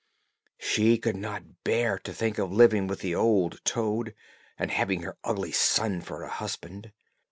She 0.57 0.97
could 0.97 1.15
not 1.15 1.61
bear 1.63 1.99
to 1.99 2.11
think 2.11 2.39
of 2.39 2.51
living 2.51 2.87
with 2.87 3.01
the 3.01 3.13
old 3.13 3.61
toad, 3.63 4.15
and 4.57 4.71
having 4.71 5.03
her 5.03 5.15
ugly 5.23 5.51
son 5.51 6.01
for 6.01 6.23
a 6.23 6.27
husband. 6.27 6.91